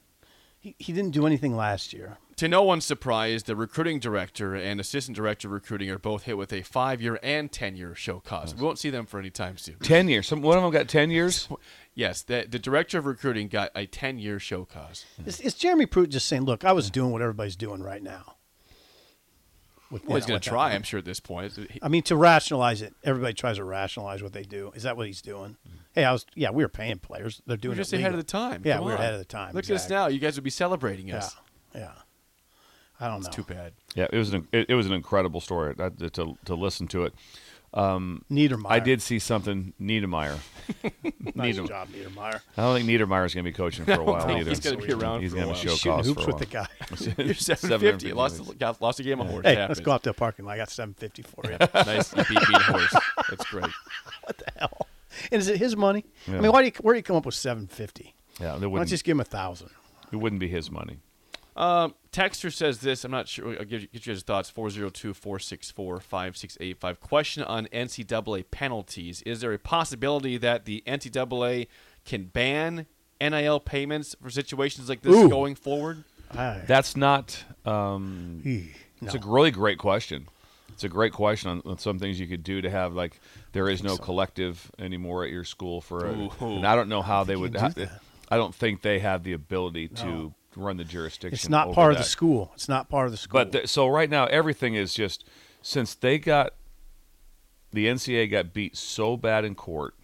[0.58, 2.16] He, he didn't do anything last year.
[2.36, 6.36] To no one's surprise, the recruiting director and assistant director of recruiting are both hit
[6.36, 8.56] with a five-year and ten-year show cause.
[8.56, 9.78] We won't see them for any time soon.
[9.78, 10.26] Ten years.
[10.26, 11.48] Some one of them got ten years.
[11.94, 15.04] Yes, the, the director of recruiting got a ten-year show cause.
[15.24, 18.34] Is, is Jeremy Pruitt just saying, "Look, I was doing what everybody's doing right now"?
[19.94, 20.72] With, Well, he's going to try.
[20.72, 21.56] I'm sure at this point.
[21.80, 24.72] I mean, to rationalize it, everybody tries to rationalize what they do.
[24.74, 25.56] Is that what he's doing?
[25.68, 25.76] Mm-hmm.
[25.92, 26.26] Hey, I was.
[26.34, 27.40] Yeah, we were paying players.
[27.46, 28.62] They're doing We're just it ahead of the time.
[28.64, 28.98] Yeah, Come we're on.
[28.98, 29.54] ahead of the time.
[29.54, 30.08] Look at us now.
[30.08, 31.36] You guys would be celebrating us.
[31.74, 31.92] yeah.
[32.98, 33.26] I don't know.
[33.28, 33.72] It's too bad.
[33.94, 37.14] Yeah, it was an it, it was an incredible story to to listen to it.
[37.74, 38.70] Niedermeyer.
[38.70, 40.38] I did see something Niedermeyer.
[41.34, 41.68] Nice Niedermeyer.
[41.68, 42.40] job, Niedermeyer.
[42.56, 44.48] I don't think Niedermeyer's going to be coaching for a while either.
[44.50, 45.54] he's gonna be around He's gonna while.
[45.56, 46.66] show He's cause hoops for a with the while.
[47.16, 47.22] guy.
[47.24, 48.12] You're 750.
[48.12, 49.44] Lost, got, lost a game of horse.
[49.44, 50.52] hey, let's go out to the parking lot.
[50.52, 51.58] I got 750 for you.
[51.84, 52.14] nice.
[52.16, 52.94] You beat me horse.
[53.28, 53.66] That's great.
[54.24, 54.86] What the hell?
[55.32, 56.04] And is it his money?
[56.26, 56.38] Yeah.
[56.38, 58.14] I mean, why do you, where do you come up with 750?
[58.40, 58.90] Yeah, they Why don't wouldn't.
[58.90, 59.70] just give him a thousand?
[60.12, 60.98] it wouldn't be his money.
[61.56, 63.04] Um, Texter says this.
[63.04, 63.56] I'm not sure.
[63.58, 64.50] I'll give you, get you his thoughts.
[64.50, 67.00] 402 464 5685.
[67.00, 69.22] Question on NCAA penalties.
[69.22, 71.68] Is there a possibility that the NCAA
[72.04, 72.86] can ban
[73.20, 75.28] NIL payments for situations like this Ooh.
[75.28, 76.04] going forward?
[76.32, 76.62] Aye.
[76.66, 77.44] That's not.
[77.64, 78.68] Um, Eeh,
[79.02, 79.20] It's no.
[79.22, 80.26] a really great question.
[80.70, 83.20] It's a great question on, on some things you could do to have like
[83.52, 86.04] there is no collective anymore at your school for.
[86.06, 87.54] A, and I don't know how they would.
[87.54, 91.34] can ha- I don't think they have the ability to run the jurisdiction.
[91.34, 92.50] It's not part of the school.
[92.54, 93.40] It's not part of the school.
[93.40, 95.24] But th- so right now everything is just
[95.62, 96.54] since they got
[97.72, 99.94] the NCAA got beat so bad in court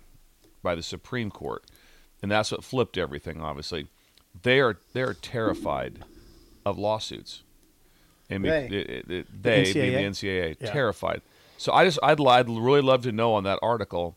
[0.63, 1.65] by the Supreme Court,
[2.23, 3.41] and that's what flipped everything.
[3.41, 3.87] Obviously,
[4.43, 6.05] they are they are terrified
[6.67, 7.43] of lawsuits.
[8.29, 8.67] And They.
[8.67, 10.05] it- it- it- they the NCAA?
[10.05, 10.71] NCAA Yeah.
[10.71, 11.23] terrified.
[11.57, 14.17] So I just I'd, I'd really love to know on that article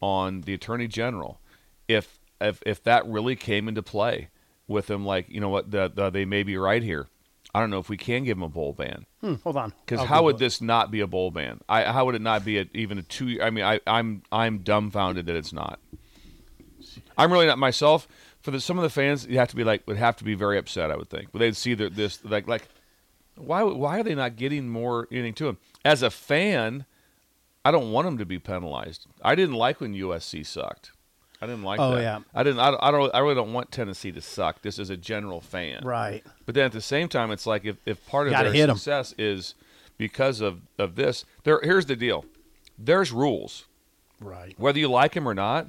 [0.00, 1.40] on the Attorney General
[1.88, 4.28] if if if that really came into play
[4.68, 5.04] with them.
[5.04, 7.08] Like you know what the, the, they may be right here.
[7.54, 9.04] I don't know if we can give them a bowl ban.
[9.20, 9.74] Hmm, hold on.
[9.84, 10.38] Because how would it.
[10.38, 11.60] this not be a bowl ban?
[11.68, 13.38] I, how would it not be a, even a two?
[13.42, 15.78] I mean, I, I'm I'm dumbfounded that it's not.
[17.16, 18.08] I'm really not myself.
[18.40, 20.34] For the, some of the fans, you have to be like would have to be
[20.34, 20.90] very upset.
[20.90, 22.68] I would think, but they'd see that this like like
[23.36, 25.58] why why are they not getting more anything to them?
[25.84, 26.86] As a fan,
[27.64, 29.06] I don't want them to be penalized.
[29.22, 30.92] I didn't like when USC sucked.
[31.42, 32.02] I didn't like Oh, that.
[32.02, 32.20] yeah.
[32.34, 32.60] I didn't.
[32.60, 33.12] I, I don't.
[33.14, 34.62] I really don't want Tennessee to suck.
[34.62, 35.82] This is a general fan.
[35.84, 36.22] Right.
[36.46, 38.76] But then at the same time, it's like if, if part of their 'em.
[38.76, 39.54] success is
[39.98, 42.24] because of, of this, there here's the deal.
[42.78, 43.64] There's rules.
[44.20, 44.54] Right.
[44.56, 45.66] Whether you like them or not,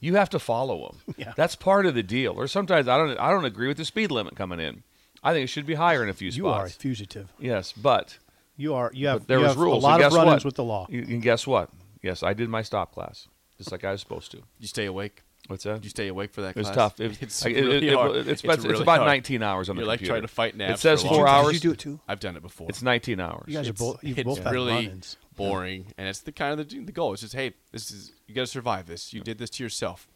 [0.00, 1.14] you have to follow them.
[1.18, 1.32] Yeah.
[1.36, 2.32] That's part of the deal.
[2.32, 4.82] Or sometimes I don't I don't agree with the speed limit coming in.
[5.22, 6.82] I think it should be higher in a few You are a spots.
[6.82, 7.32] fugitive.
[7.38, 8.18] yes, but,
[8.56, 8.90] You are.
[8.92, 9.26] You have.
[9.28, 9.82] there you was have rules.
[9.82, 10.44] A lot of run-ins what?
[10.44, 10.86] with the law.
[10.90, 11.70] You, and guess what?
[12.02, 13.26] Yes, I did my stop class
[13.58, 14.38] just like I was supposed to.
[14.58, 15.22] You stay awake.
[15.48, 15.74] What's that?
[15.74, 16.74] Did you stay awake for that It was class?
[16.76, 17.00] tough.
[17.00, 18.16] It, it's I- it- really it- it- hard.
[18.16, 19.06] it's, it's, really about hard.
[19.08, 20.12] 19 hours on You're the like computer.
[20.14, 21.34] trying to fight naps It says four long time.
[21.44, 21.52] hours.
[21.52, 22.00] Did you do it too?
[22.08, 22.66] I've done it before.
[22.68, 23.44] It's 19 hours.
[23.46, 24.02] You guys are It's- both.
[24.02, 25.16] You've it's both had really run-ins.
[25.36, 27.12] boring, and it's the kind of the, the goal.
[27.12, 29.12] It's just, hey, this is you got to survive this.
[29.14, 30.08] You did this to yourself.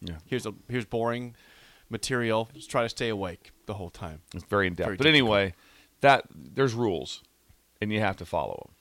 [0.00, 0.14] Yeah.
[0.24, 1.34] Here's a here's boring
[1.90, 2.48] material.
[2.54, 4.20] Just try to stay awake the whole time.
[4.34, 4.86] It's very in depth.
[4.86, 5.22] Very but difficult.
[5.38, 5.54] anyway,
[6.00, 7.22] that there's rules,
[7.82, 8.74] and you have to follow them.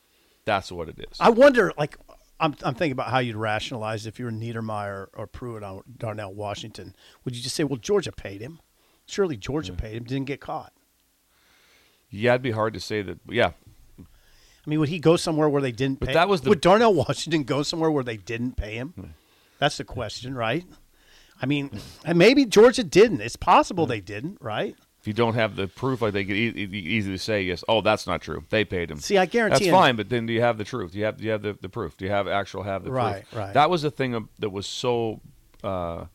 [0.45, 1.17] That's what it is.
[1.19, 1.97] I wonder, like,
[2.39, 6.33] I'm, I'm thinking about how you'd rationalize if you were Niedermeyer or Pruitt on Darnell
[6.33, 6.95] Washington.
[7.25, 8.59] Would you just say, well, Georgia paid him?
[9.05, 9.77] Surely Georgia mm.
[9.77, 10.73] paid him, didn't get caught.
[12.09, 13.19] Yeah, it'd be hard to say that.
[13.27, 13.51] Yeah,
[14.67, 16.59] I mean, would he go somewhere where they didn't But pay that was the- Would
[16.59, 18.89] Darnell Washington go somewhere where they didn't pay him?
[18.89, 19.05] Hmm.
[19.59, 20.65] That's the question, right?
[21.41, 21.77] I mean, hmm.
[22.03, 23.21] and maybe Georgia didn't.
[23.21, 23.91] It's possible hmm.
[23.91, 24.75] they didn't, right?
[25.07, 27.63] You don't have the proof, like they could easily say yes.
[27.67, 28.43] Oh, that's not true.
[28.49, 28.99] They paid him.
[28.99, 29.95] See, I guarantee that's in- fine.
[29.95, 30.91] But then do you have the truth?
[30.91, 31.95] Do you have do you have the, the proof?
[31.97, 33.39] Do you have actual have the Right, proof?
[33.39, 33.53] right.
[33.53, 35.21] That was the thing that was so
[35.63, 36.05] uh, uh,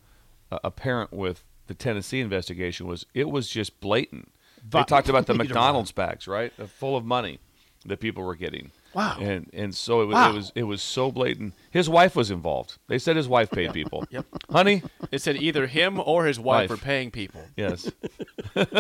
[0.63, 4.31] apparent with the Tennessee investigation was it was just blatant.
[4.71, 7.39] They talked about the McDonald's bags, right, Uh, full of money
[7.87, 8.71] that people were getting.
[8.95, 9.17] Wow.
[9.21, 10.31] And and so it was Wow.
[10.31, 11.55] it was it was so blatant.
[11.71, 12.77] His wife was involved.
[12.89, 14.05] They said his wife paid people.
[14.11, 14.27] yep.
[14.51, 14.83] Honey.
[15.11, 16.71] It said either him or his wife, Wife.
[16.71, 17.43] were paying people.
[17.57, 17.91] Yes.
[18.55, 18.71] Get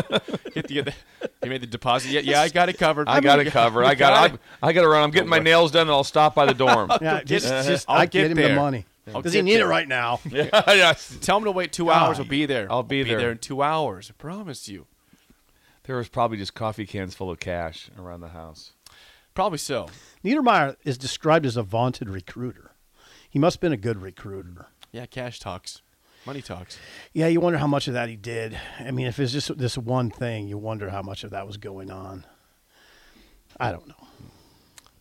[0.68, 0.94] the, get the,
[1.42, 2.10] you made the deposit.
[2.10, 3.08] Yeah, yeah, I got it covered.
[3.08, 3.84] I got it covered.
[3.86, 4.32] I got.
[4.62, 5.02] I, I got to run.
[5.02, 6.90] I'm getting my nails done, and I'll stop by the dorm.
[7.00, 8.84] Yeah, just, just I'll I get get him the money.
[9.14, 9.66] I'll Does he need there.
[9.66, 10.20] it right now?
[10.30, 11.16] yeah, yes.
[11.22, 11.94] Tell him to wait two God.
[12.08, 12.18] hours.
[12.18, 12.70] I'll be there.
[12.70, 13.18] I'll be be there.
[13.18, 14.10] there in two hours.
[14.10, 14.86] I promise you.
[15.84, 18.72] There was probably just coffee cans full of cash around the house.
[19.34, 19.88] Probably so.
[20.24, 22.72] Niedermeyer is described as a vaunted recruiter.
[23.28, 24.66] He must have been a good recruiter.
[24.92, 25.80] Yeah, cash talks,
[26.26, 26.78] money talks.
[27.14, 28.58] Yeah, you wonder how much of that he did.
[28.78, 31.56] I mean, if it's just this one thing, you wonder how much of that was
[31.56, 32.26] going on.
[33.58, 33.94] I don't know.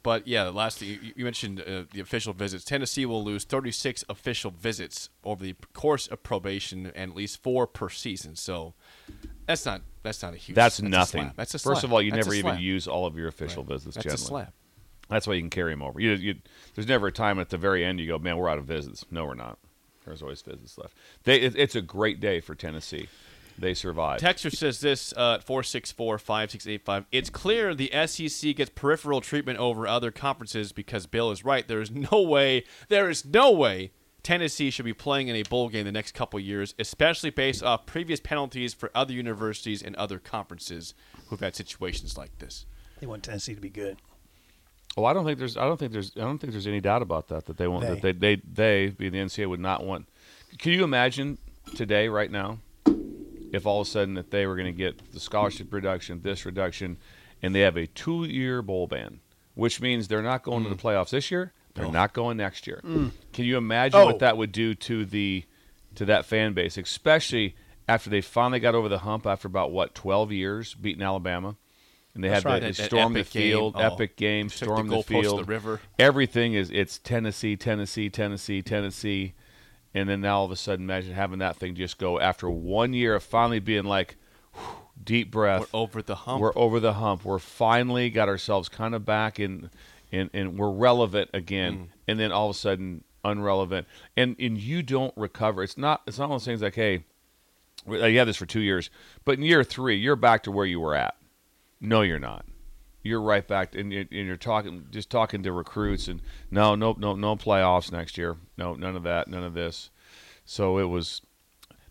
[0.03, 2.63] But yeah, the last thing you, you mentioned uh, the official visits.
[2.63, 7.67] Tennessee will lose 36 official visits over the course of probation, and at least four
[7.67, 8.35] per season.
[8.35, 8.73] So
[9.51, 10.55] that's not that's not a huge.
[10.55, 11.23] That's, a nothing.
[11.23, 11.35] slap.
[11.35, 11.75] That's a slap.
[11.75, 13.73] First of all, you That's never even use all of your official Right.
[13.73, 13.95] visits.
[13.95, 14.53] That's a slap.
[15.09, 15.99] That's why you can carry them over.
[15.99, 16.35] You, you,
[16.73, 19.05] there's never a time at the very end you go, man, we're out of visits.
[19.11, 19.59] No, we're not.
[20.05, 20.95] There's always visits left.
[21.25, 23.09] They, it, it's a great day for Tennessee.
[23.59, 24.23] They survived.
[24.23, 27.05] Texter says this uh, 464 5685.
[27.11, 31.67] It's clear the SEC gets peripheral treatment over other conferences because Bill is right.
[31.67, 33.91] There is no way, there is no way
[34.23, 37.85] Tennessee should be playing in a bowl game the next couple years, especially based off
[37.85, 40.93] previous penalties for other universities and other conferences
[41.27, 42.65] who've had situations like this.
[42.99, 43.97] They want Tennessee to be good.
[44.95, 45.57] Oh, I don't think there's.
[45.57, 46.11] I don't think there's.
[46.17, 47.45] I don't think there's any doubt about that.
[47.45, 47.85] That they won't.
[47.85, 48.11] That They.
[48.11, 50.07] they they they being the NCAA would not want.
[50.59, 51.37] Can you imagine
[51.75, 52.59] today, right now,
[53.53, 56.45] if all of a sudden that they were going to get the scholarship reduction, this
[56.45, 56.97] reduction,
[57.41, 59.21] and they have a two-year bowl ban,
[59.55, 60.81] which means they're not going to the mm.
[60.81, 61.53] playoffs this year.
[61.73, 61.91] They're oh.
[61.91, 62.81] not going next year.
[62.83, 63.11] Mm.
[63.33, 64.05] Can you imagine Oh.
[64.05, 65.45] what that would do to the
[65.95, 67.55] to that fan base, especially
[67.87, 71.57] after they finally got over the hump after about what 12 years beating Alabama,
[72.15, 72.59] and they That's had right.
[72.59, 73.25] the, they That- that stormed the game.
[73.25, 73.79] field, Oh.
[73.79, 75.81] epic game, Took the the, to the field, river.
[75.99, 79.33] Everything is it's Tennessee, Tennessee, Tennessee, Tennessee,
[79.93, 82.93] and then now all of a sudden, imagine having that thing just go after one
[82.93, 84.15] year of finally being like,
[84.53, 84.63] whew,
[85.03, 85.73] deep breath.
[85.73, 86.39] We're over the hump.
[86.41, 87.25] We're over the hump.
[87.25, 89.69] We're finally got ourselves kind of back in,
[90.11, 91.73] and and we're relevant again.
[91.73, 91.87] Mm.
[92.07, 93.87] And then all of a sudden, unrelevant.
[94.17, 95.63] And and you don't recover.
[95.63, 96.01] It's not.
[96.07, 97.05] It's not one of those things like, hey,
[97.87, 98.89] you have this for two years,
[99.25, 101.15] but in year three, you're back to where you were at.
[101.79, 102.45] No, you're not.
[103.03, 106.21] You're right back, and you're, and you're talking, just talking to recruits, and
[106.51, 108.37] no, no, no, no playoffs next year.
[108.57, 109.89] No, none of that, none of this.
[110.45, 111.21] So it was.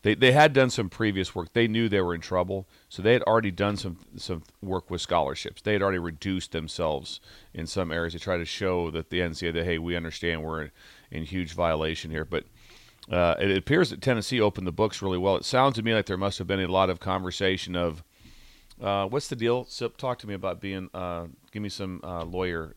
[0.02, 1.52] They, they had done some previous work.
[1.52, 5.00] They knew they were in trouble, so they had already done some some work with
[5.00, 5.60] scholarships.
[5.60, 7.20] They had already reduced themselves
[7.52, 10.62] in some areas to try to show that the NCAA that hey, we understand we're
[10.62, 10.70] in,
[11.10, 12.24] in huge violation here.
[12.24, 12.44] But
[13.10, 15.36] uh, it appears that Tennessee opened the books really well.
[15.36, 18.02] It sounds to me like there must have been a lot of conversation of
[18.80, 19.64] uh, what's the deal.
[19.66, 20.88] Sip, talk to me about being.
[20.94, 22.74] Uh, give me some uh, lawyer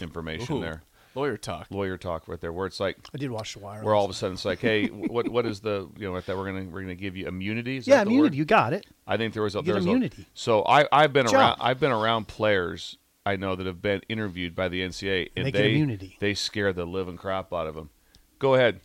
[0.00, 0.82] information Ooh, there.
[1.16, 1.66] Lawyer talk.
[1.70, 3.82] Lawyer talk right there, where it's like I did watch The Wire.
[3.82, 6.36] where all of a sudden it's like, hey, what what is the you know that
[6.36, 7.78] we're gonna we're gonna give you immunity?
[7.78, 7.88] Is.
[7.88, 8.14] Yeah, that the word?
[8.16, 8.36] immunity.
[8.36, 8.86] You got it.
[9.06, 10.26] I think there was a, You get there was a- immunity.
[10.34, 11.58] so I I've been Good around job.
[11.60, 15.50] I've been around players I know that have been interviewed by the NCAA and they
[15.50, 16.16] get they immunity.
[16.20, 17.90] they scare the living crap out of them.
[18.38, 18.80] Go ahead.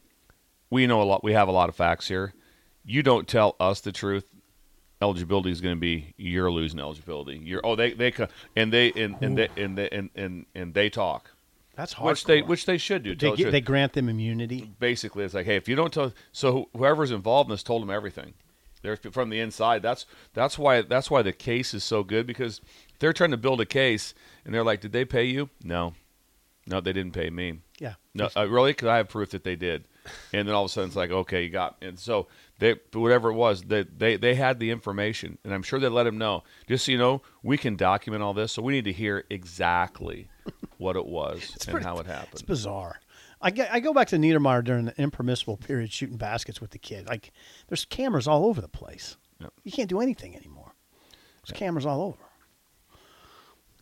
[0.70, 1.24] We know a lot.
[1.24, 2.34] We have a lot of facts here.
[2.86, 4.26] You don't tell us the truth.
[5.02, 7.40] Eligibility is going to be you're losing eligibility.
[7.44, 10.74] You're oh they they co- and they and and they and they and and, and
[10.74, 11.32] they talk,
[11.76, 12.10] That's hard.
[12.12, 13.16] which they which they should do.
[13.16, 14.72] they, get, they grant them immunity.
[14.80, 17.90] basically it's like hey if you don't tell so whoever's involved in this told them
[17.90, 18.34] everything
[18.82, 22.62] they're from the inside that's that's why that's why the case is so good because
[23.00, 24.14] they're trying to build a case
[24.46, 25.94] and they're like did they pay you no
[26.68, 27.94] no they didn't pay me Yeah.
[28.14, 29.86] no uh, really because i have proof that they did
[30.34, 32.28] and then all of a sudden it's like okay you got and so
[32.60, 36.08] they whatever it was they, they they had the information and i'm sure they let
[36.08, 38.92] him know just so you know we can document all this so we need to
[38.94, 40.28] hear exactly
[40.78, 43.00] what it was and pretty- how it happened It's bizarre.
[43.44, 46.78] I, get, I go back to Niedermeyer during the impermissible period shooting baskets with the
[46.78, 47.08] kid.
[47.08, 47.32] Like,
[47.70, 49.18] there's cameras all over the place.
[49.40, 49.52] Yep.
[49.64, 50.74] You can't do anything anymore.
[51.44, 52.20] There's cameras all over.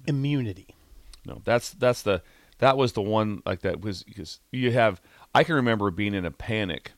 [0.07, 0.73] Immunity.
[1.25, 2.23] No, that's that's the
[2.59, 5.01] that was the one like that was because you have.
[5.35, 6.93] I can remember being in a panic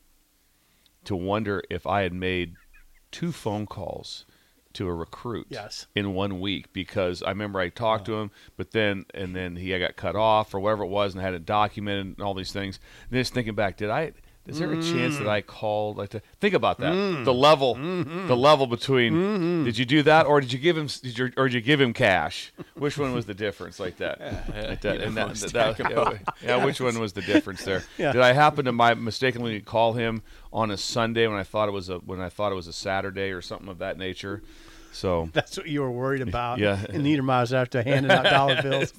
[1.06, 2.54] to wonder if I had made
[3.10, 4.26] two phone calls
[4.76, 5.88] to a recruit Yes.
[5.96, 9.78] in one week because I remember I talked to him, but then and then he
[9.78, 12.52] got cut off or whatever it was, and I had it documented and all these
[12.52, 12.80] things.
[13.10, 14.14] And just thinking back, did I?
[14.48, 16.94] Is there a chance that I called like to think about that?
[17.26, 21.18] The level, the level between did you do that or did you give him did
[21.18, 22.52] you, or did you give him cash?
[22.74, 24.20] Which one was the difference like that?
[24.20, 25.96] Like that, and that, that- yeah,
[26.44, 27.84] yeah, which one was the difference there?
[27.98, 28.14] Yeah.
[28.14, 31.72] Did I happen to my mistakenly call him on a Sunday when I thought it
[31.74, 34.42] was a when I thought it was a Saturday or something of that nature?
[34.92, 36.60] So That's what you were worried about.
[36.60, 36.84] Yeah.
[36.90, 38.94] In Niedermeyer's after handing out dollar bills.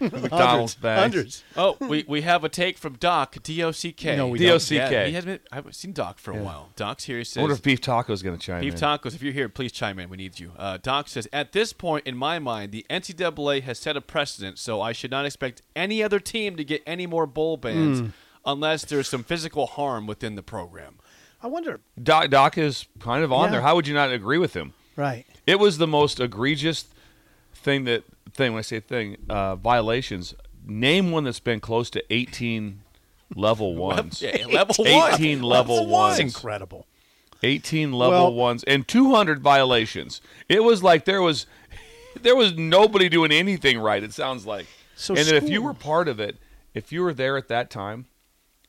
[0.00, 1.00] McDonald's hundreds, bags.
[1.00, 1.44] hundreds.
[1.56, 4.16] Oh, we, we have a take from Doc D O C K.
[4.16, 4.58] No, we don't.
[4.60, 4.70] DOCK.
[4.70, 5.42] Yeah, he hasn't.
[5.42, 6.70] Been, I haven't seen Doc for a while.
[6.76, 7.16] Doc's here.
[7.16, 8.78] He I says, wonder if Beef Taco's going to chime Beef in.
[8.80, 10.08] Tacos, if you're here, please chime in.
[10.10, 10.52] We need you.
[10.56, 14.58] Uh, Doc says, At this point, in my mind, the NCAA has set a precedent,
[14.58, 18.06] so I should not expect any other team to get any more bowl bans Hmm.
[18.44, 20.96] unless there's some physical harm within the program.
[21.42, 21.80] I wonder.
[22.02, 23.50] Doc, Doc is kind of on Yeah.
[23.52, 23.60] there.
[23.62, 24.74] How would you not agree with him?
[24.96, 25.26] Right.
[25.46, 26.86] It was the most egregious
[27.54, 28.52] thing that thing.
[28.52, 30.34] When I say thing, uh, violations.
[30.66, 32.82] Name one that's been close to eighteen
[33.34, 34.20] level ones.
[34.22, 35.14] Yeah, level one.
[35.14, 36.18] 18 level ones.
[36.18, 36.86] It's incredible.
[37.42, 40.20] 18 level Well- ones and 200 violations.
[40.48, 41.46] It was like there was
[42.22, 44.02] there was nobody doing anything right.
[44.02, 44.66] It sounds like.
[44.94, 46.36] So and if you were part of it,
[46.74, 48.06] if you were there at that time,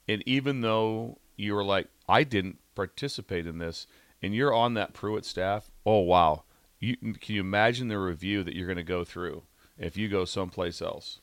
[0.08, 3.88] and even though you were like, I didn't participate in this,
[4.22, 6.44] and you're on that Pruitt staff, oh wow,
[6.80, 9.44] you can you imagine the review that you're going to go through
[9.78, 11.20] if you go someplace else?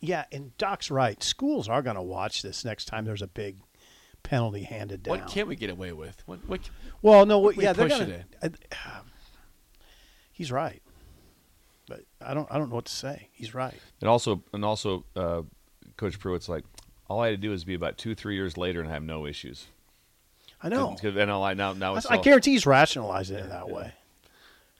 [0.00, 1.22] Yeah, and Doc's right.
[1.22, 3.56] Schools are going to watch this next time there's a big
[4.22, 5.20] penalty handed down.
[5.20, 6.22] What can we get away with?
[6.26, 6.60] What, what,
[7.02, 8.50] well, no, what, yeah, they're push going it to.
[10.32, 10.82] He's right,
[11.88, 12.46] but I don't.
[12.50, 13.30] I don't know what to say.
[13.32, 13.74] He's right.
[14.00, 15.42] And also, and also, uh,
[15.96, 16.64] Coach Pruitt's like,
[17.08, 19.24] all I had to do is be about two, three years later and have no
[19.24, 19.68] issues.
[20.62, 20.90] I know.
[21.00, 23.92] Because NIL now, now I, it's I all- guarantee he's rationalizing it that way.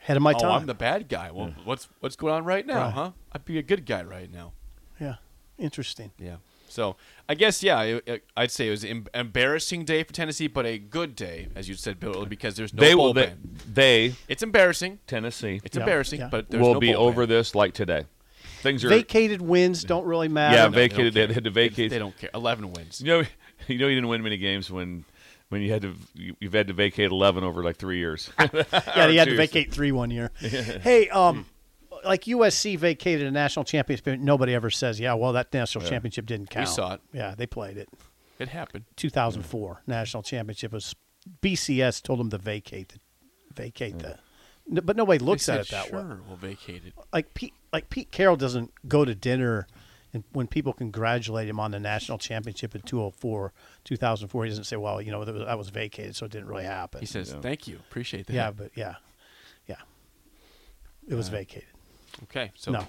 [0.03, 0.51] Ahead of my oh, time.
[0.53, 1.31] I'm the bad guy.
[1.33, 2.93] Well, what's what's going on right now, Right.
[2.93, 3.11] huh?
[3.33, 4.53] I'd be a good guy right now.
[5.01, 5.17] yeah,
[5.59, 6.13] interesting.
[6.19, 6.37] Yeah.
[6.69, 6.97] So
[7.29, 10.65] I guess yeah, it, it- I'd say it was an embarrassing day for Tennessee, but
[10.67, 13.15] a good day, as you said, Bill, because there's no they bowl will.
[13.15, 13.39] They, ban.
[13.73, 15.01] they It's embarrassing.
[15.07, 16.29] Tennessee It's Yeah, embarrassing, yeah.
[16.31, 17.29] but there's will no be bowl over ban.
[17.37, 18.05] this like today.
[18.63, 20.57] Things are Vacated wins don't really matter.
[20.57, 21.15] yeah No, they don't vacated.
[21.15, 21.35] They care.
[21.35, 21.91] had to vacate.
[21.91, 22.31] They don't care.
[22.35, 23.01] Eleven wins.
[23.01, 23.19] You know,
[23.69, 25.05] you know, you didn't win many games when
[25.49, 28.31] when you had to you, you've had to vacate eleven over like three years.
[28.53, 30.31] yeah, he had to vacate three one year.
[30.39, 31.47] hey, um,
[32.05, 34.21] like USC vacated a national championship.
[34.21, 37.01] Nobody ever says, "Yeah, well, that national championship didn't count." We saw it.
[37.13, 37.89] Yeah, they played it.
[38.39, 38.85] It happened.
[38.97, 40.95] 2004 national championship was
[41.43, 43.01] BCS told them to vacate the,
[43.55, 44.19] vacate the.
[44.69, 46.17] No, but nobody looks They at said, it that sure, way.
[46.27, 46.93] We'll vacate it.
[47.13, 49.67] Like Pete, like Pete Carroll doesn't go to dinner,
[50.17, 53.53] and when people congratulate him on the national championship in 2004,
[53.85, 56.49] 2004, he doesn't say, "Well, you know, that was, that was vacated, so it didn't
[56.49, 58.95] really happen." He says, "Thank you, appreciate that." "Yeah, but yeah,
[59.67, 59.77] yeah,
[61.09, 61.69] it was vacated."
[62.25, 62.87] Okay, so No.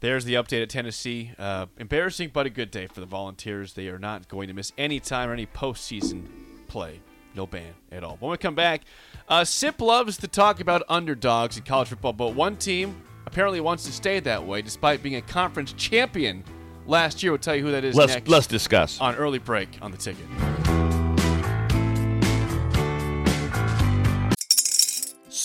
[0.00, 1.30] there's the update at Tennessee.
[1.38, 3.74] Uh, embarrassing, but a good day for the Volunteers.
[3.74, 6.26] They are not going to miss any time or any postseason
[6.68, 7.00] play.
[7.34, 8.16] No ban at all.
[8.20, 8.82] When we come back,
[9.28, 13.00] uh, Sip loves to talk about underdogs in college football, but one team
[13.32, 16.44] apparently wants to stay that way despite being a conference champion
[16.86, 17.32] last year.
[17.32, 19.00] We'll tell you who that is let's next let's discuss.
[19.00, 21.01] on early break on the ticket.